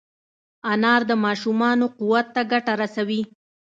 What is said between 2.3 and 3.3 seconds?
ته ګټه رسوي.